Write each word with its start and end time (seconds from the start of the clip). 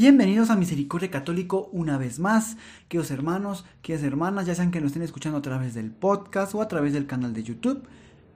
Bienvenidos 0.00 0.48
a 0.48 0.56
Misericordia 0.56 1.10
Católico 1.10 1.68
una 1.72 1.98
vez 1.98 2.20
más, 2.20 2.56
queridos 2.88 3.10
hermanos, 3.10 3.66
queridas 3.82 4.02
hermanas, 4.02 4.46
ya 4.46 4.54
sean 4.54 4.70
que 4.70 4.80
nos 4.80 4.92
estén 4.92 5.02
escuchando 5.02 5.36
a 5.36 5.42
través 5.42 5.74
del 5.74 5.90
podcast 5.90 6.54
o 6.54 6.62
a 6.62 6.68
través 6.68 6.94
del 6.94 7.06
canal 7.06 7.34
de 7.34 7.42
YouTube, 7.42 7.82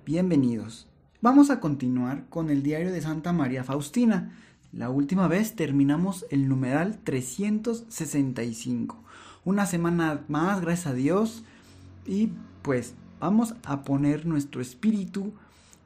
bienvenidos. 0.05 0.87
Vamos 1.23 1.49
a 1.49 1.61
continuar 1.61 2.27
con 2.29 2.51
el 2.51 2.63
diario 2.63 2.93
de 2.93 3.01
Santa 3.01 3.33
María 3.33 3.65
Faustina. 3.65 4.37
La 4.75 4.91
última 4.91 5.27
vez 5.27 5.57
terminamos 5.57 6.27
el 6.29 6.51
numeral 6.51 6.99
365. 7.03 9.03
Una 9.47 9.65
semana 9.65 10.23
más, 10.29 10.61
gracias 10.61 10.89
a 10.89 10.93
Dios. 10.93 11.45
Y 12.05 12.29
pues 12.61 12.93
vamos 13.21 13.55
a 13.65 13.85
poner 13.85 14.27
nuestro 14.27 14.61
espíritu 14.61 15.33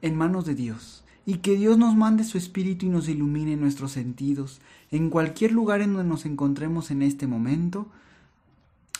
en 0.01 0.17
manos 0.17 0.45
de 0.45 0.55
Dios. 0.55 1.05
Y 1.25 1.37
que 1.37 1.55
Dios 1.55 1.77
nos 1.77 1.95
mande 1.95 2.25
su 2.25 2.37
espíritu 2.37 2.85
y 2.85 2.89
nos 2.89 3.07
ilumine 3.07 3.55
nuestros 3.55 3.93
sentidos. 3.93 4.59
En 4.91 5.09
cualquier 5.09 5.51
lugar 5.51 5.81
en 5.81 5.93
donde 5.93 6.09
nos 6.09 6.25
encontremos 6.25 6.91
en 6.91 7.01
este 7.01 7.27
momento, 7.27 7.87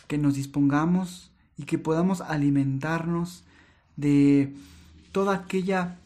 que 0.07 0.17
nos 0.17 0.35
dispongamos 0.35 1.31
y 1.57 1.63
que 1.63 1.77
podamos 1.77 2.21
alimentarnos 2.21 3.43
de 3.95 4.55
toda 5.11 5.35
aquella 5.35 5.97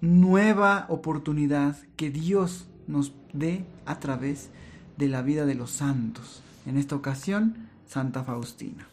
nueva 0.00 0.86
oportunidad 0.88 1.76
que 1.96 2.10
Dios 2.10 2.66
nos 2.86 3.12
dé 3.32 3.64
a 3.86 4.00
través 4.00 4.50
de 4.96 5.08
la 5.08 5.22
vida 5.22 5.46
de 5.46 5.54
los 5.54 5.70
santos. 5.70 6.42
En 6.66 6.76
esta 6.76 6.96
ocasión, 6.96 7.68
Santa 7.86 8.24
Faustina. 8.24 8.88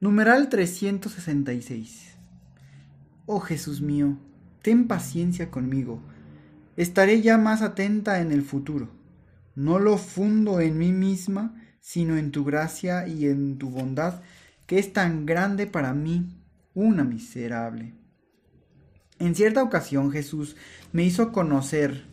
Numeral 0.00 0.48
366. 0.48 2.14
Oh 3.26 3.40
Jesús 3.40 3.80
mío, 3.80 4.16
ten 4.62 4.86
paciencia 4.86 5.50
conmigo. 5.50 6.00
Estaré 6.76 7.22
ya 7.22 7.38
más 7.38 7.62
atenta 7.62 8.20
en 8.20 8.32
el 8.32 8.42
futuro. 8.42 8.90
No 9.54 9.78
lo 9.78 9.98
fundo 9.98 10.60
en 10.60 10.78
mí 10.78 10.92
misma, 10.92 11.54
sino 11.80 12.16
en 12.16 12.32
tu 12.32 12.44
gracia 12.44 13.06
y 13.06 13.26
en 13.26 13.58
tu 13.58 13.70
bondad, 13.70 14.22
que 14.66 14.78
es 14.78 14.92
tan 14.92 15.26
grande 15.26 15.66
para 15.66 15.94
mí, 15.94 16.42
una 16.74 17.04
miserable. 17.04 17.94
En 19.18 19.34
cierta 19.34 19.62
ocasión 19.62 20.10
Jesús 20.10 20.56
me 20.92 21.04
hizo 21.04 21.30
conocer 21.30 22.04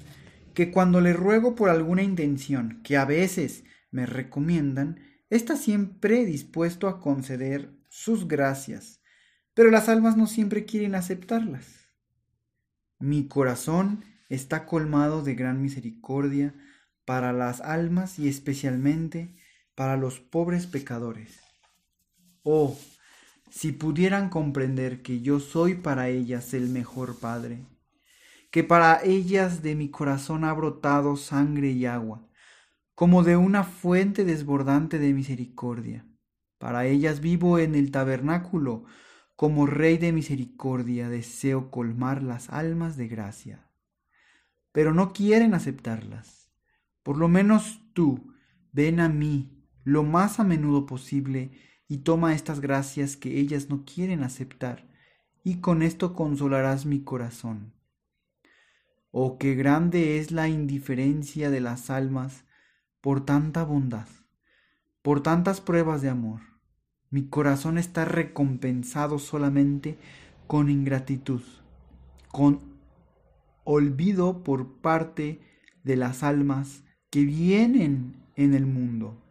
que 0.53 0.72
cuando 0.72 1.02
le 1.02 1.14
ruego 1.14 1.56
por 1.56 1.70
alguna 1.70 2.03
intención 2.03 2.81
que 2.84 2.98
a 2.98 3.06
veces 3.06 3.64
me 3.90 4.06
recomiendan, 4.06 5.00
está 5.30 5.56
siempre 5.56 6.25
dispuesto 6.25 6.88
a 6.88 7.00
conceder 7.00 7.73
sus 7.90 8.28
gracias, 8.28 9.02
pero 9.53 9.72
las 9.72 9.90
almas 9.90 10.18
no 10.18 10.28
siempre 10.28 10.66
quieren 10.66 10.94
aceptarlas. 10.94 11.90
Mi 13.00 13.28
corazón 13.28 14.03
está 14.32 14.66
colmado 14.66 15.24
de 15.24 15.36
gran 15.36 15.62
misericordia 15.62 16.56
para 17.04 17.34
las 17.34 17.59
almas 17.59 18.18
y 18.18 18.30
especialmente 18.30 19.36
para 19.75 19.97
los 19.97 20.22
pobres 20.22 20.68
pecadores. 20.68 21.42
Oh, 22.44 22.78
si 23.50 23.74
pudieran 23.74 24.30
comprender 24.30 25.02
que 25.02 25.19
yo 25.19 25.42
soy 25.42 25.75
para 25.75 26.08
ellas 26.08 26.53
el 26.53 26.69
mejor 26.69 27.19
Padre, 27.19 27.66
que 28.52 28.64
para 28.64 29.03
ellas 29.03 29.62
de 29.64 29.75
mi 29.75 29.90
corazón 29.90 30.46
ha 30.46 30.53
brotado 30.53 31.18
sangre 31.18 31.72
y 31.72 31.86
agua, 31.86 32.25
como 32.96 33.24
de 33.24 33.36
una 33.36 33.66
fuente 33.66 34.24
desbordante 34.24 34.98
de 34.98 35.13
misericordia. 35.13 36.06
Para 36.58 36.86
ellas 36.86 37.19
vivo 37.19 37.59
en 37.59 37.75
el 37.75 37.92
tabernáculo, 37.92 38.86
como 39.36 39.66
Rey 39.66 39.98
de 39.98 40.13
misericordia 40.13 41.09
deseo 41.09 41.69
colmar 41.69 42.24
las 42.24 42.50
almas 42.50 42.96
de 42.96 43.09
gracia. 43.09 43.71
Pero 44.72 44.94
no 44.94 45.14
quieren 45.14 45.54
aceptarlas. 45.54 46.52
Por 47.04 47.18
lo 47.18 47.28
menos 47.28 47.82
tú, 47.94 48.34
ven 48.72 49.00
a 49.00 49.09
mí 49.09 49.62
lo 49.84 50.04
más 50.04 50.40
a 50.40 50.44
menudo 50.44 50.86
posible 50.86 51.52
y 51.88 52.00
toma 52.00 52.34
estas 52.34 52.62
gracias 52.62 53.18
que 53.18 53.40
ellas 53.40 53.70
no 53.70 53.84
quieren 53.84 54.24
aceptar, 54.24 54.88
y 55.44 55.60
con 55.60 55.81
esto 55.81 56.14
consolarás 56.16 56.86
mi 56.86 57.04
corazón. 57.04 57.74
Oh, 59.12 59.38
qué 59.38 59.56
grande 59.56 60.18
es 60.18 60.31
la 60.31 60.48
indiferencia 60.48 61.50
de 61.50 61.60
las 61.60 61.90
almas 61.90 62.46
por 63.02 63.26
tanta 63.26 63.66
bondad, 63.66 64.08
por 65.02 65.22
tantas 65.22 65.60
pruebas 65.60 66.02
de 66.02 66.10
amor. 66.10 66.40
Mi 67.10 67.28
corazón 67.28 67.78
está 67.78 68.06
recompensado 68.06 69.20
solamente 69.20 69.98
con 70.48 70.70
ingratitud, 70.70 71.42
con 72.31 72.71
olvido 73.72 74.44
por 74.44 74.82
parte 74.82 75.40
de 75.84 75.96
las 75.96 76.24
almas 76.24 76.84
que 77.09 77.26
vienen 77.26 78.16
en 78.36 78.54
el 78.54 78.66
mundo 78.66 79.22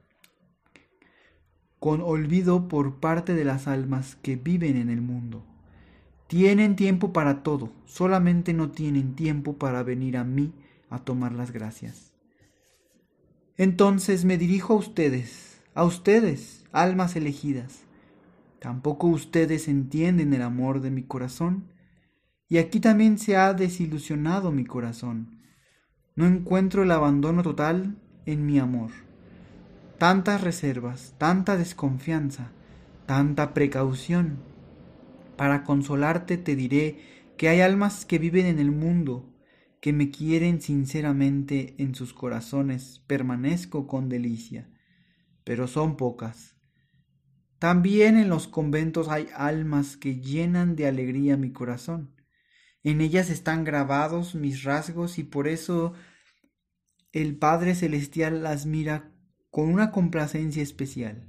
con 1.81 2.03
olvido 2.03 2.69
por 2.69 3.01
parte 3.01 3.35
de 3.35 3.45
las 3.45 3.67
almas 3.67 4.17
que 4.17 4.37
viven 4.37 4.77
en 4.77 4.91
el 4.91 5.01
mundo. 5.01 5.43
Tienen 6.29 6.77
tiempo 6.77 7.13
para 7.13 7.43
todo, 7.43 7.73
solamente 7.87 8.53
no 8.53 8.71
tienen 8.71 9.17
tiempo 9.17 9.57
para 9.57 9.83
venir 9.83 10.19
a 10.19 10.23
mí 10.23 10.53
a 10.91 10.99
tomar 11.01 11.33
las 11.33 11.51
gracias. 11.51 12.13
Entonces 13.57 14.25
me 14.27 14.37
dirijo 14.37 14.75
a 14.75 14.77
ustedes, 14.77 15.63
a 15.75 15.85
ustedes, 15.85 16.65
almas 16.71 17.17
elegidas. 17.17 17.85
Tampoco 18.61 19.07
ustedes 19.07 19.67
entienden 19.67 20.35
el 20.35 20.43
amor 20.43 20.83
de 20.83 20.91
mi 20.91 21.03
corazón, 21.03 21.65
y 22.51 22.59
aquí 22.59 22.81
también 22.81 23.17
se 23.17 23.39
ha 23.39 23.55
desilusionado 23.55 24.53
mi 24.53 24.67
corazón. 24.67 25.41
No 26.17 26.27
encuentro 26.27 26.83
el 26.83 26.91
abandono 26.91 27.43
total 27.43 27.97
en 28.27 28.45
mi 28.45 28.59
amor 28.59 28.91
tantas 30.01 30.41
reservas, 30.41 31.15
tanta 31.19 31.59
desconfianza, 31.59 32.53
tanta 33.05 33.53
precaución. 33.53 34.39
Para 35.37 35.63
consolarte 35.63 36.39
te 36.39 36.57
diré 36.57 37.01
que 37.37 37.51
hay 37.51 37.61
almas 37.61 38.07
que 38.07 38.19
viven 38.19 38.47
en 38.47 38.59
el 38.61 38.71
mundo, 38.71 39.31
que 39.83 39.93
me 39.93 40.11
quieren 40.11 40.63
sinceramente 40.63 41.75
en 41.77 41.95
sus 41.95 42.15
corazones, 42.15 43.03
permanezco 43.07 43.87
con 43.87 44.09
delicia, 44.09 44.71
pero 45.45 45.67
son 45.67 45.99
pocas. 45.99 46.57
También 47.59 48.17
en 48.17 48.31
los 48.31 48.49
conventos 48.49 49.11
hay 49.11 49.29
almas 49.37 49.99
que 49.99 50.19
llenan 50.19 50.77
de 50.77 50.87
alegría 50.87 51.37
mi 51.37 51.53
corazón. 51.53 52.09
En 52.83 53.01
ellas 53.01 53.31
están 53.31 53.65
grabados 53.65 54.35
mis 54.35 54.65
rasgos 54.65 55.19
y 55.19 55.25
por 55.25 55.49
eso 55.49 55.93
el 57.13 57.37
Padre 57.37 57.75
Celestial 57.75 58.43
las 58.43 58.67
mira 58.67 59.13
con 59.51 59.69
una 59.69 59.91
complacencia 59.91 60.63
especial. 60.63 61.29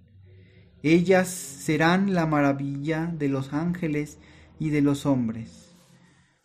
Ellas 0.84 1.28
serán 1.28 2.14
la 2.14 2.26
maravilla 2.26 3.08
de 3.08 3.30
los 3.30 3.54
ángeles 3.54 4.18
y 4.60 4.70
de 4.70 4.82
los 4.82 5.06
hombres. 5.06 5.76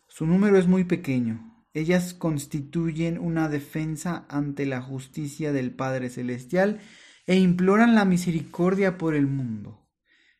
Su 0.09 0.27
número 0.27 0.59
es 0.59 0.67
muy 0.67 0.85
pequeño. 0.85 1.65
Ellas 1.73 2.15
constituyen 2.15 3.19
una 3.19 3.49
defensa 3.49 4.27
ante 4.29 4.67
la 4.67 4.81
justicia 4.81 5.53
del 5.53 5.75
Padre 5.75 6.09
Celestial 6.09 6.81
e 7.27 7.37
imploran 7.37 7.95
la 7.95 8.05
misericordia 8.05 8.99
por 8.99 9.15
el 9.15 9.27
mundo. 9.27 9.86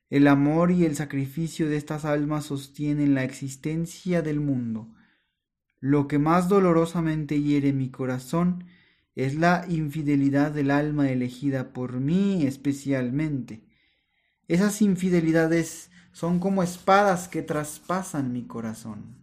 El 0.09 0.29
amor 0.29 0.71
y 0.71 0.85
el 0.85 0.95
sacrificio 0.95 1.69
de 1.69 1.77
estas 1.77 2.05
almas 2.05 2.47
sostienen 2.47 3.15
la 3.15 3.25
existencia 3.25 4.23
del 4.23 4.41
mundo. 4.41 4.89
Lo 5.81 6.07
que 6.07 6.19
más 6.19 6.49
dolorosamente 6.49 7.43
hiere 7.43 7.73
mi 7.73 7.91
corazón 7.91 8.65
es 9.17 9.35
la 9.35 9.65
infidelidad 9.69 10.53
del 10.53 10.71
alma 10.71 11.11
elegida 11.11 11.73
por 11.73 12.01
mí 12.01 12.47
especialmente. 12.47 13.65
Esas 14.47 14.81
infidelidades 14.81 15.91
son 16.13 16.39
como 16.39 16.63
espadas 16.63 17.27
que 17.27 17.43
traspasan 17.43 18.33
mi 18.33 18.45
corazón. 18.45 19.17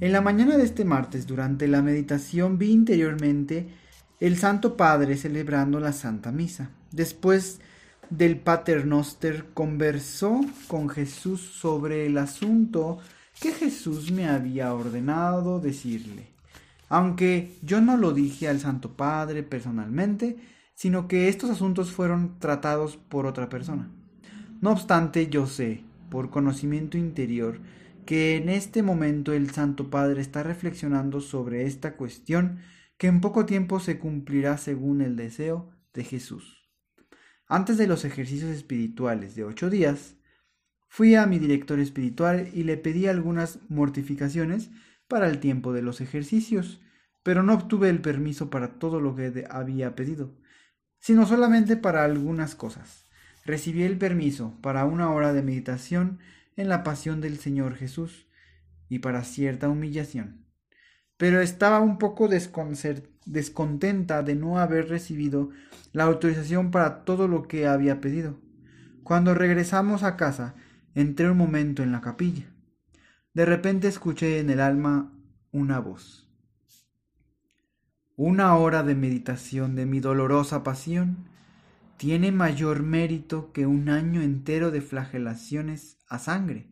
En 0.00 0.12
la 0.12 0.20
mañana 0.20 0.58
de 0.58 0.64
este 0.64 0.84
martes, 0.84 1.26
durante 1.26 1.66
la 1.66 1.80
meditación, 1.80 2.58
vi 2.58 2.72
interiormente 2.72 3.68
el 4.20 4.36
Santo 4.36 4.76
Padre 4.76 5.16
celebrando 5.16 5.80
la 5.80 5.92
Santa 5.92 6.30
Misa. 6.30 6.70
Después 6.90 7.60
del 8.16 8.38
Pater 8.38 8.86
Noster 8.86 9.46
conversó 9.54 10.40
con 10.68 10.88
Jesús 10.88 11.40
sobre 11.40 12.06
el 12.06 12.16
asunto 12.18 12.98
que 13.40 13.50
Jesús 13.50 14.12
me 14.12 14.28
había 14.28 14.72
ordenado 14.72 15.58
decirle, 15.58 16.28
aunque 16.88 17.56
yo 17.62 17.80
no 17.80 17.96
lo 17.96 18.12
dije 18.12 18.48
al 18.48 18.60
Santo 18.60 18.96
Padre 18.96 19.42
personalmente, 19.42 20.36
sino 20.74 21.08
que 21.08 21.28
estos 21.28 21.50
asuntos 21.50 21.90
fueron 21.90 22.38
tratados 22.38 22.96
por 22.96 23.26
otra 23.26 23.48
persona. 23.48 23.90
No 24.60 24.70
obstante, 24.70 25.28
yo 25.28 25.46
sé, 25.46 25.82
por 26.08 26.30
conocimiento 26.30 26.96
interior, 26.96 27.58
que 28.06 28.36
en 28.36 28.48
este 28.48 28.82
momento 28.84 29.32
el 29.32 29.50
Santo 29.50 29.90
Padre 29.90 30.20
está 30.20 30.44
reflexionando 30.44 31.20
sobre 31.20 31.66
esta 31.66 31.96
cuestión 31.96 32.58
que 32.96 33.08
en 33.08 33.20
poco 33.20 33.44
tiempo 33.44 33.80
se 33.80 33.98
cumplirá 33.98 34.56
según 34.56 35.00
el 35.00 35.16
deseo 35.16 35.70
de 35.92 36.04
Jesús. 36.04 36.63
Antes 37.46 37.76
de 37.76 37.86
los 37.86 38.04
ejercicios 38.04 38.50
espirituales 38.50 39.34
de 39.34 39.44
ocho 39.44 39.68
días, 39.68 40.16
fui 40.88 41.14
a 41.14 41.26
mi 41.26 41.38
director 41.38 41.78
espiritual 41.78 42.48
y 42.54 42.62
le 42.62 42.78
pedí 42.78 43.06
algunas 43.06 43.58
mortificaciones 43.68 44.70
para 45.08 45.28
el 45.28 45.40
tiempo 45.40 45.72
de 45.72 45.82
los 45.82 46.00
ejercicios, 46.00 46.80
pero 47.22 47.42
no 47.42 47.54
obtuve 47.54 47.90
el 47.90 48.00
permiso 48.00 48.48
para 48.48 48.78
todo 48.78 49.00
lo 49.00 49.14
que 49.14 49.44
había 49.50 49.94
pedido, 49.94 50.34
sino 50.98 51.26
solamente 51.26 51.76
para 51.76 52.04
algunas 52.04 52.54
cosas. 52.54 53.06
Recibí 53.44 53.82
el 53.82 53.98
permiso 53.98 54.58
para 54.62 54.86
una 54.86 55.10
hora 55.10 55.34
de 55.34 55.42
meditación 55.42 56.20
en 56.56 56.70
la 56.70 56.82
pasión 56.82 57.20
del 57.20 57.38
Señor 57.38 57.74
Jesús 57.76 58.26
y 58.88 59.00
para 59.00 59.22
cierta 59.22 59.68
humillación. 59.68 60.43
Pero 61.16 61.40
estaba 61.40 61.80
un 61.80 61.98
poco 61.98 62.28
descontenta 62.28 64.22
de 64.22 64.34
no 64.34 64.58
haber 64.58 64.88
recibido 64.88 65.50
la 65.92 66.04
autorización 66.04 66.70
para 66.70 67.04
todo 67.04 67.28
lo 67.28 67.42
que 67.42 67.66
había 67.66 68.00
pedido. 68.00 68.38
Cuando 69.04 69.34
regresamos 69.34 70.02
a 70.02 70.16
casa, 70.16 70.54
entré 70.94 71.30
un 71.30 71.36
momento 71.36 71.82
en 71.82 71.92
la 71.92 72.00
capilla. 72.00 72.50
De 73.32 73.44
repente 73.44 73.88
escuché 73.88 74.40
en 74.40 74.50
el 74.50 74.60
alma 74.60 75.12
una 75.52 75.78
voz. 75.78 76.28
Una 78.16 78.56
hora 78.56 78.82
de 78.82 78.94
meditación 78.94 79.74
de 79.74 79.86
mi 79.86 80.00
dolorosa 80.00 80.62
pasión 80.62 81.28
tiene 81.96 82.32
mayor 82.32 82.82
mérito 82.82 83.52
que 83.52 83.66
un 83.66 83.88
año 83.88 84.22
entero 84.22 84.70
de 84.70 84.80
flagelaciones 84.80 85.98
a 86.08 86.18
sangre. 86.18 86.70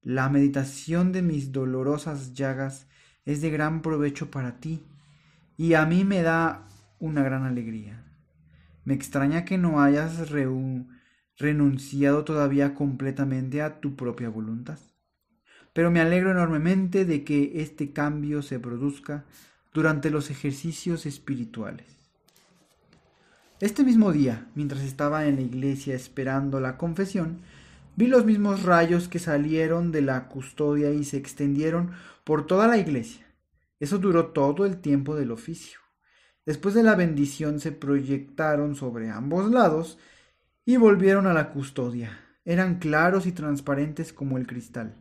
La 0.00 0.28
meditación 0.28 1.12
de 1.12 1.22
mis 1.22 1.52
dolorosas 1.52 2.34
llagas 2.34 2.88
es 3.28 3.42
de 3.42 3.50
gran 3.50 3.82
provecho 3.82 4.30
para 4.30 4.58
ti 4.58 4.82
y 5.58 5.74
a 5.74 5.84
mí 5.84 6.02
me 6.02 6.22
da 6.22 6.66
una 6.98 7.22
gran 7.22 7.44
alegría. 7.44 8.02
Me 8.86 8.94
extraña 8.94 9.44
que 9.44 9.58
no 9.58 9.82
hayas 9.82 10.30
renunciado 11.36 12.24
todavía 12.24 12.74
completamente 12.74 13.60
a 13.60 13.80
tu 13.80 13.96
propia 13.96 14.30
voluntad. 14.30 14.78
Pero 15.74 15.90
me 15.90 16.00
alegro 16.00 16.30
enormemente 16.30 17.04
de 17.04 17.22
que 17.22 17.60
este 17.60 17.92
cambio 17.92 18.40
se 18.40 18.58
produzca 18.58 19.26
durante 19.74 20.08
los 20.08 20.30
ejercicios 20.30 21.04
espirituales. 21.04 21.98
Este 23.60 23.84
mismo 23.84 24.10
día, 24.10 24.46
mientras 24.54 24.80
estaba 24.80 25.26
en 25.26 25.36
la 25.36 25.42
iglesia 25.42 25.94
esperando 25.94 26.60
la 26.60 26.78
confesión, 26.78 27.40
vi 27.98 28.06
los 28.06 28.24
mismos 28.24 28.62
rayos 28.62 29.08
que 29.08 29.18
salieron 29.18 29.90
de 29.90 30.02
la 30.02 30.28
custodia 30.28 30.92
y 30.92 31.02
se 31.02 31.16
extendieron 31.16 31.90
por 32.22 32.46
toda 32.46 32.68
la 32.68 32.78
iglesia. 32.78 33.26
Eso 33.80 33.98
duró 33.98 34.28
todo 34.28 34.66
el 34.66 34.76
tiempo 34.76 35.16
del 35.16 35.32
oficio. 35.32 35.80
Después 36.46 36.76
de 36.76 36.84
la 36.84 36.94
bendición 36.94 37.58
se 37.58 37.72
proyectaron 37.72 38.76
sobre 38.76 39.10
ambos 39.10 39.50
lados 39.50 39.98
y 40.64 40.76
volvieron 40.76 41.26
a 41.26 41.32
la 41.32 41.50
custodia. 41.50 42.20
Eran 42.44 42.78
claros 42.78 43.26
y 43.26 43.32
transparentes 43.32 44.12
como 44.12 44.38
el 44.38 44.46
cristal. 44.46 44.94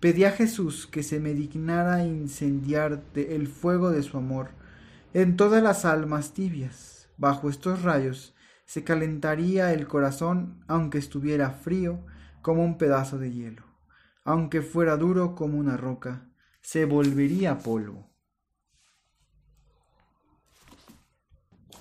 Pedí 0.00 0.24
a 0.24 0.32
Jesús 0.32 0.86
que 0.86 1.02
se 1.02 1.20
me 1.20 1.34
dignara 1.34 2.06
incendiar 2.06 3.02
el 3.14 3.46
fuego 3.46 3.90
de 3.90 4.02
su 4.02 4.16
amor 4.16 4.52
en 5.12 5.36
todas 5.36 5.62
las 5.62 5.84
almas 5.84 6.32
tibias 6.32 7.08
Bajo 7.18 7.50
estos 7.50 7.82
rayos 7.82 8.34
se 8.64 8.84
calentaría 8.84 9.74
el 9.74 9.86
corazón 9.86 10.64
aunque 10.66 10.96
estuviera 10.96 11.50
frío 11.50 12.00
como 12.48 12.64
un 12.64 12.78
pedazo 12.78 13.18
de 13.18 13.30
hielo, 13.30 13.62
aunque 14.24 14.62
fuera 14.62 14.96
duro 14.96 15.34
como 15.34 15.58
una 15.58 15.76
roca, 15.76 16.30
se 16.62 16.86
volvería 16.86 17.58
polvo. 17.58 18.10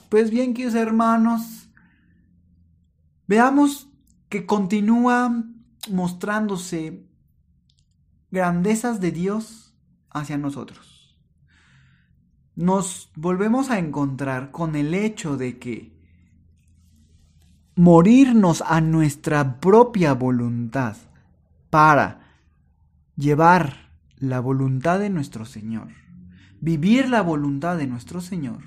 Pues 0.09 0.29
bien, 0.29 0.53
queridos 0.53 0.75
hermanos, 0.75 1.69
veamos 3.27 3.89
que 4.27 4.45
continúan 4.45 5.65
mostrándose 5.89 7.07
grandezas 8.29 8.99
de 8.99 9.13
Dios 9.13 9.73
hacia 10.09 10.37
nosotros 10.37 10.97
nos 12.57 13.11
volvemos 13.15 13.69
a 13.69 13.77
encontrar 13.77 14.49
con 14.49 14.75
el 14.75 14.95
hecho 14.95 15.37
de 15.37 15.59
que 15.59 15.96
morirnos 17.77 18.61
a 18.65 18.81
nuestra 18.81 19.61
propia 19.61 20.13
voluntad 20.13 20.97
para 21.69 22.33
llevar 23.15 23.91
la 24.17 24.41
voluntad 24.41 24.99
de 24.99 25.09
nuestro 25.09 25.45
Señor, 25.45 25.89
vivir 26.59 27.07
la 27.07 27.21
voluntad 27.21 27.77
de 27.77 27.87
nuestro 27.87 28.19
Señor, 28.19 28.63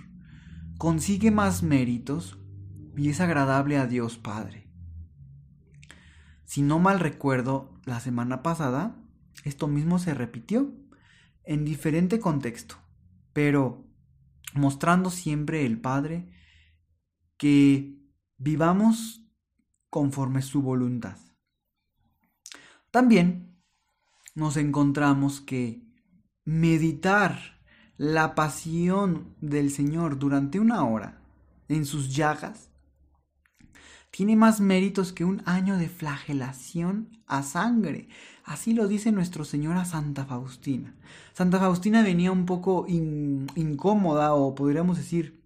consigue 0.78 1.30
más 1.30 1.62
méritos 1.62 2.38
y 2.96 3.10
es 3.10 3.20
agradable 3.20 3.76
a 3.76 3.86
Dios 3.86 4.16
Padre. 4.16 4.68
Si 6.44 6.62
no 6.62 6.78
mal 6.78 7.00
recuerdo, 7.00 7.74
la 7.84 8.00
semana 8.00 8.42
pasada 8.42 8.96
esto 9.44 9.68
mismo 9.68 9.98
se 9.98 10.14
repitió 10.14 10.72
en 11.44 11.64
diferente 11.64 12.18
contexto 12.20 12.76
pero 13.32 13.86
mostrando 14.54 15.10
siempre 15.10 15.64
el 15.64 15.80
Padre 15.80 16.28
que 17.36 18.00
vivamos 18.40 19.22
conforme 19.90 20.42
su 20.42 20.62
voluntad. 20.62 21.16
También 22.90 23.54
nos 24.34 24.56
encontramos 24.56 25.40
que 25.40 25.82
meditar 26.44 27.60
la 27.96 28.34
pasión 28.34 29.37
del 29.40 29.70
Señor 29.70 30.19
durante 30.19 30.58
una 30.58 30.84
hora 30.84 31.20
en 31.69 31.84
sus 31.84 32.16
llagas 32.16 32.70
tiene 34.10 34.34
más 34.34 34.60
méritos 34.60 35.12
que 35.12 35.25
un 35.25 35.42
año 35.44 35.76
de 35.76 35.88
flagelación 35.88 37.22
a 37.26 37.42
sangre. 37.42 38.08
Así 38.44 38.72
lo 38.72 38.88
dice 38.88 39.12
nuestro 39.12 39.44
Señor 39.44 39.85
Santa 39.87 40.25
Faustina. 40.25 40.97
Santa 41.32 41.61
Faustina 41.61 42.02
venía 42.02 42.32
un 42.32 42.44
poco 42.44 42.87
incómoda 42.88 44.35
o 44.35 44.54
podríamos 44.54 44.97
decir 44.97 45.39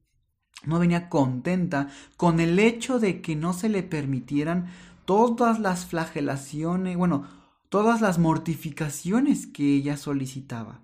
no 0.66 0.78
venía 0.78 1.08
contenta 1.08 1.88
con 2.16 2.40
el 2.40 2.58
hecho 2.58 2.98
de 2.98 3.20
que 3.20 3.36
no 3.36 3.52
se 3.52 3.68
le 3.68 3.82
permitieran 3.82 4.66
todas 5.04 5.58
las 5.58 5.86
flagelaciones, 5.86 6.96
bueno, 6.96 7.26
todas 7.68 8.00
las 8.00 8.18
mortificaciones 8.18 9.46
que 9.46 9.74
ella 9.74 9.96
solicitaba. 9.96 10.80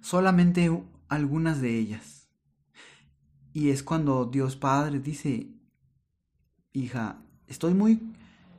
Solamente 0.00 0.70
algunas 1.08 1.60
de 1.60 1.78
ellas. 1.78 2.28
Y 3.52 3.70
es 3.70 3.82
cuando 3.82 4.26
Dios 4.26 4.56
Padre 4.56 5.00
dice, 5.00 5.48
hija, 6.72 7.22
estoy 7.46 7.74
muy 7.74 8.00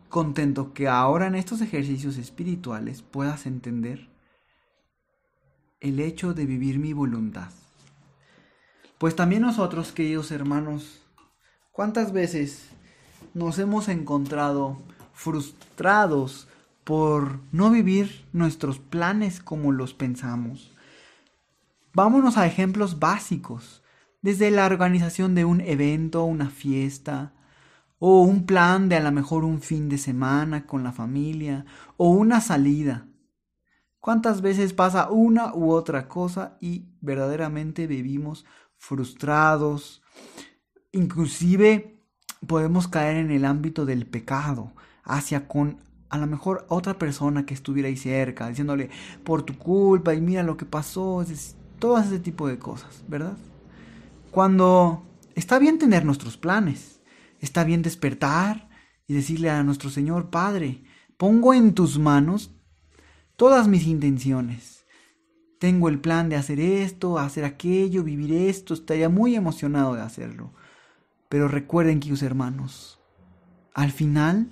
contento 0.09 0.73
que 0.73 0.87
ahora 0.87 1.27
en 1.27 1.35
estos 1.35 1.61
ejercicios 1.61 2.17
espirituales 2.17 3.01
puedas 3.01 3.45
entender 3.45 4.09
el 5.79 5.99
hecho 5.99 6.33
de 6.33 6.45
vivir 6.45 6.79
mi 6.79 6.93
voluntad. 6.93 7.51
Pues 8.97 9.15
también 9.15 9.43
nosotros, 9.43 9.91
queridos 9.91 10.31
hermanos, 10.31 11.03
¿cuántas 11.71 12.11
veces 12.11 12.69
nos 13.35 13.59
hemos 13.59 13.89
encontrado 13.89 14.77
frustrados 15.13 16.47
por 16.83 17.39
no 17.51 17.69
vivir 17.69 18.25
nuestros 18.33 18.79
planes 18.79 19.39
como 19.39 19.71
los 19.71 19.93
pensamos? 19.93 20.75
Vámonos 21.93 22.37
a 22.37 22.47
ejemplos 22.47 22.97
básicos, 22.97 23.83
desde 24.23 24.49
la 24.49 24.65
organización 24.65 25.35
de 25.35 25.45
un 25.45 25.61
evento, 25.61 26.23
una 26.23 26.49
fiesta, 26.49 27.33
o 27.99 28.23
un 28.23 28.47
plan 28.47 28.89
de 28.89 28.95
a 28.95 28.99
lo 28.99 29.11
mejor 29.11 29.43
un 29.43 29.61
fin 29.61 29.89
de 29.89 29.99
semana 29.99 30.65
con 30.65 30.83
la 30.83 30.91
familia, 30.91 31.65
o 31.97 32.09
una 32.09 32.41
salida. 32.41 33.05
¿Cuántas 33.99 34.41
veces 34.41 34.73
pasa 34.73 35.11
una 35.11 35.53
u 35.53 35.71
otra 35.71 36.07
cosa 36.07 36.57
y 36.61 36.85
verdaderamente 37.01 37.85
vivimos 37.85 38.45
frustrados? 38.77 40.01
Inclusive 40.91 42.01
podemos 42.45 42.87
caer 42.87 43.17
en 43.17 43.31
el 43.31 43.45
ámbito 43.45 43.85
del 43.85 44.05
pecado, 44.05 44.73
hacia 45.03 45.47
con 45.47 45.77
a 46.09 46.17
lo 46.17 46.27
mejor 46.27 46.65
otra 46.69 46.97
persona 46.97 47.45
que 47.45 47.53
estuviera 47.53 47.89
ahí 47.89 47.97
cerca, 47.97 48.47
diciéndole 48.47 48.89
por 49.23 49.43
tu 49.43 49.57
culpa 49.57 50.13
y 50.13 50.21
mira 50.21 50.41
lo 50.43 50.55
que 50.55 50.65
pasó, 50.65 51.25
todo 51.79 51.99
ese 51.99 52.19
tipo 52.19 52.47
de 52.47 52.57
cosas, 52.57 53.03
¿verdad? 53.07 53.37
Cuando 54.31 55.05
está 55.35 55.59
bien 55.59 55.77
tener 55.77 56.05
nuestros 56.05 56.37
planes, 56.37 56.97
Está 57.39 57.63
bien 57.63 57.81
despertar 57.81 58.69
y 59.07 59.13
decirle 59.13 59.49
a 59.49 59.63
nuestro 59.63 59.89
Señor, 59.89 60.29
Padre, 60.29 60.83
pongo 61.17 61.53
en 61.53 61.73
tus 61.73 61.99
manos 61.99 62.51
todas 63.35 63.67
mis 63.67 63.85
intenciones. 63.85 64.76
Tengo 65.59 65.89
el 65.89 65.99
plan 65.99 66.29
de 66.29 66.35
hacer 66.35 66.59
esto, 66.59 67.17
hacer 67.17 67.43
aquello, 67.43 68.03
vivir 68.03 68.31
esto, 68.31 68.73
estaría 68.73 69.09
muy 69.09 69.35
emocionado 69.35 69.95
de 69.95 70.01
hacerlo. 70.01 70.53
Pero 71.29 71.47
recuerden, 71.47 71.99
queridos 71.99 72.21
hermanos, 72.23 72.99
al 73.73 73.91
final, 73.91 74.49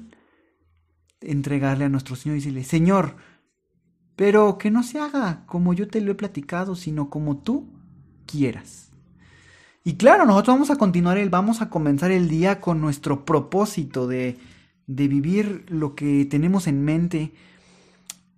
entregarle 1.22 1.86
a 1.86 1.90
nuestro 1.90 2.16
Señor 2.16 2.38
y 2.38 2.40
decirle, 2.40 2.64
Señor, 2.64 3.16
pero 4.16 4.58
que 4.58 4.72
no 4.72 4.84
se 4.84 5.00
haga 5.00 5.46
como 5.46 5.74
yo 5.74 5.88
te 5.88 6.02
lo 6.02 6.12
he 6.12 6.16
platicado, 6.16 6.76
sino 6.76 7.10
como 7.10 7.38
tú 7.38 7.68
quieras. 8.26 8.92
Y 9.84 9.96
claro, 9.96 10.26
nosotros 10.26 10.56
vamos 10.56 10.72
a 10.72 10.78
continuar, 10.78 11.18
el, 11.18 11.30
vamos 11.30 11.62
a 11.62 11.70
comenzar 11.70 12.12
el 12.12 12.28
día 12.28 12.60
con 12.60 12.82
nuestro 12.82 13.26
propósito 13.26 14.08
de, 14.08 14.38
de 14.88 15.08
vivir 15.08 15.66
lo 15.68 15.96
que 15.96 16.26
tenemos 16.26 16.68
en 16.68 16.84
mente, 16.84 17.34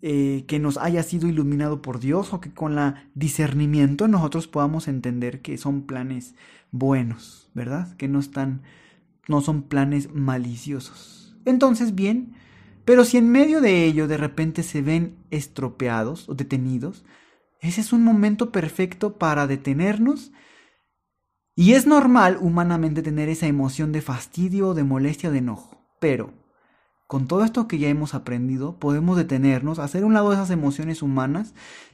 eh, 0.02 0.46
que 0.48 0.60
nos 0.60 0.78
haya 0.78 1.02
sido 1.02 1.28
iluminado 1.28 1.82
por 1.82 2.00
Dios 2.00 2.34
o 2.34 2.40
que 2.40 2.54
con 2.54 2.76
la 2.76 3.10
discernimiento 3.16 4.08
nosotros 4.08 4.48
podamos 4.48 4.88
entender 4.88 5.42
que 5.42 5.58
son 5.58 5.84
planes 5.88 6.36
buenos, 6.72 7.50
¿verdad? 7.54 7.96
Que 7.98 8.08
no 8.08 8.20
están, 8.20 8.62
no 9.28 9.42
son 9.42 9.64
planes 9.64 10.14
maliciosos. 10.14 11.36
Entonces, 11.46 11.96
bien, 11.96 12.36
pero 12.86 13.06
si 13.06 13.18
en 13.18 13.30
medio 13.30 13.60
de 13.60 13.86
ello 13.86 14.08
de 14.08 14.18
repente 14.18 14.64
se 14.64 14.82
ven 14.82 15.18
estropeados 15.32 16.30
o 16.30 16.36
detenidos, 16.36 17.04
ese 17.60 17.82
es 17.82 17.92
un 17.92 18.04
momento 18.04 18.52
perfecto 18.52 19.18
para 19.18 19.48
detenernos. 19.48 20.32
Y 21.56 21.74
es 21.74 21.88
normal 21.88 22.38
humanamente 22.40 23.02
tener 23.02 23.30
esa 23.30 23.48
emoción 23.48 23.92
de 23.92 24.02
fastidio, 24.02 24.74
de 24.76 24.84
molestia, 24.84 25.32
de 25.32 25.40
enojo. 25.40 25.82
Pero, 26.00 26.34
con 27.08 27.28
todo 27.28 27.46
esto 27.46 27.68
que 27.68 27.80
ya 27.80 27.88
hemos 27.88 28.14
aprendido, 28.14 28.78
podemos 28.78 29.16
detenernos, 29.18 29.80
hacer 29.80 30.04
un 30.04 30.14
lado 30.14 30.30
de 30.30 30.36
esas 30.36 30.50
emociones 30.50 31.02
humanas 31.02 31.54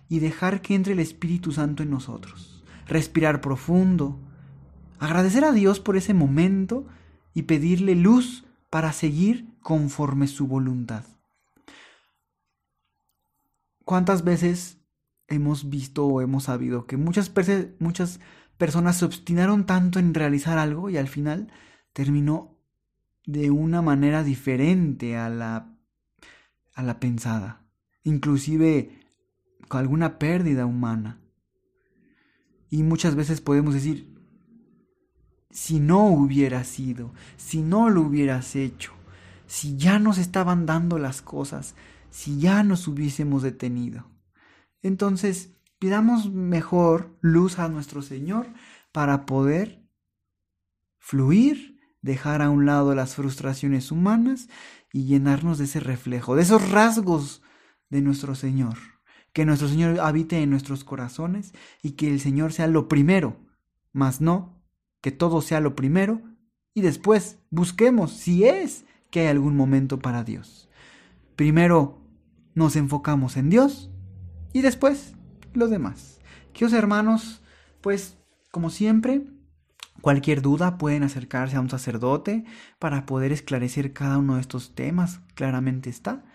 y 0.09 0.19
dejar 0.19 0.61
que 0.61 0.73
entre 0.73 0.93
el 0.93 0.99
Espíritu 0.99 1.51
Santo 1.51 1.83
en 1.83 1.91
nosotros. 1.91 2.63
Respirar 2.87 3.39
profundo, 3.39 4.19
agradecer 4.99 5.45
a 5.45 5.51
Dios 5.51 5.79
por 5.79 5.97
ese 5.97 6.15
momento 6.15 6.87
y 7.33 7.43
pedirle 7.43 7.95
luz 7.95 8.45
para 8.71 8.91
seguir 8.91 9.47
conforme 9.61 10.27
su 10.27 10.47
voluntad. 10.47 11.03
¿Cuántas 13.85 14.23
veces 14.23 14.79
hemos 15.27 15.69
visto 15.69 16.07
o 16.07 16.21
hemos 16.21 16.45
sabido 16.45 16.87
que 16.87 16.97
muchas, 16.97 17.31
muchas 17.79 18.19
personas 18.57 18.97
se 18.97 19.05
obstinaron 19.05 19.65
tanto 19.65 19.99
en 19.99 20.13
realizar 20.13 20.57
algo 20.57 20.89
y 20.89 20.97
al 20.97 21.07
final 21.07 21.51
terminó 21.91 22.52
de 23.25 23.51
una 23.51 23.81
manera 23.81 24.23
diferente 24.23 25.17
a 25.17 25.29
la, 25.29 25.75
a 26.73 26.83
la 26.83 26.99
pensada, 26.99 27.61
inclusive 28.03 28.99
con 29.67 29.79
alguna 29.79 30.19
pérdida 30.19 30.65
humana. 30.65 31.19
Y 32.69 32.83
muchas 32.83 33.15
veces 33.15 33.41
podemos 33.41 33.73
decir, 33.73 34.13
si 35.51 35.79
no 35.79 36.07
hubiera 36.07 36.63
sido, 36.63 37.13
si 37.37 37.61
no 37.61 37.89
lo 37.89 38.01
hubieras 38.01 38.55
hecho, 38.55 38.91
si 39.45 39.77
ya 39.77 39.99
nos 39.99 40.17
estaban 40.17 40.65
dando 40.65 40.97
las 40.97 41.21
cosas, 41.21 41.75
si 42.09 42.39
ya 42.39 42.63
nos 42.63 42.87
hubiésemos 42.87 43.43
detenido. 43.43 44.05
Entonces, 44.81 45.51
pidamos 45.79 46.31
mejor 46.31 47.15
luz 47.21 47.59
a 47.59 47.69
nuestro 47.69 48.01
Señor 48.01 48.47
para 48.91 49.25
poder 49.25 49.83
fluir, 50.97 51.72
dejar 52.03 52.43
a 52.43 52.51
un 52.51 52.67
lado 52.67 52.93
las 52.93 53.15
frustraciones 53.15 53.91
humanas 53.91 54.49
y 54.91 55.05
llenarnos 55.05 55.57
de 55.57 55.63
ese 55.63 55.79
reflejo, 55.79 56.35
de 56.35 56.43
esos 56.43 56.69
rasgos 56.69 57.41
de 57.89 58.01
nuestro 58.01 58.35
Señor. 58.35 58.77
Que 59.31 59.45
nuestro 59.45 59.67
Señor 59.67 59.99
habite 59.99 60.43
en 60.43 60.51
nuestros 60.51 60.83
corazones 60.83 61.53
y 61.81 61.93
que 61.93 62.07
el 62.07 62.19
Señor 62.19 62.53
sea 62.53 62.67
lo 62.67 62.87
primero, 62.87 63.39
mas 63.91 64.21
no 64.21 64.61
que 65.01 65.11
todo 65.11 65.41
sea 65.41 65.59
lo 65.59 65.75
primero 65.75 66.21
y 66.73 66.81
después 66.81 67.37
busquemos 67.49 68.13
si 68.13 68.45
es 68.45 68.85
que 69.11 69.21
hay 69.21 69.27
algún 69.27 69.55
momento 69.55 69.99
para 69.99 70.23
Dios. 70.23 70.69
Primero 71.35 72.01
nos 72.55 72.75
enfocamos 72.75 73.37
en 73.37 73.49
Dios 73.49 73.91
y 74.53 74.61
después 74.61 75.15
los 75.53 75.69
demás. 75.69 76.19
Queridos 76.53 76.73
hermanos, 76.73 77.41
pues 77.81 78.17
como 78.49 78.69
siempre, 78.69 79.23
cualquier 80.03 80.41
duda 80.41 80.77
pueden 80.77 81.03
acercarse 81.03 81.55
a 81.55 81.61
un 81.61 81.69
sacerdote 81.69 82.43
para 82.77 83.05
poder 83.05 83.31
esclarecer 83.31 83.93
cada 83.93 84.17
uno 84.17 84.35
de 84.35 84.41
estos 84.41 84.75
temas, 84.75 85.21
claramente 85.33 85.89
está. 85.89 86.25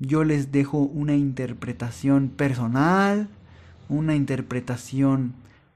Yo 0.00 0.24
les 0.24 0.50
dejo 0.50 0.78
una 0.78 1.14
interpretación 1.14 2.28
personal, 2.28 3.28
una 3.88 4.16
interpretación 4.16 5.34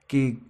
que 0.08 0.40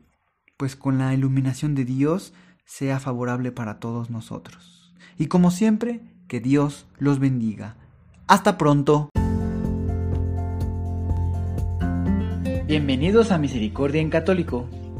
pues 0.56 0.76
con 0.76 0.96
la 0.96 1.12
iluminación 1.12 1.74
de 1.74 1.84
Dios 1.84 2.32
sea 2.64 3.00
favorable 3.00 3.52
para 3.52 3.78
todos 3.78 4.08
nosotros. 4.08 4.94
Y 5.18 5.26
como 5.26 5.50
siempre, 5.50 6.00
que 6.26 6.40
Dios 6.40 6.86
los 6.98 7.18
bendiga. 7.18 7.76
Hasta 8.28 8.56
pronto. 8.56 9.10
Bienvenidos 12.66 13.30
a 13.30 13.36
Misericordia 13.36 14.00
en 14.00 14.08
Católico. 14.08 14.66